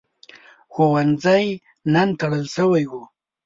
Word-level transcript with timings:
ښوونځی 0.73 1.45
نن 1.93 2.09
تړل 2.19 2.45
شوی 2.55 2.83
و. 2.91 2.93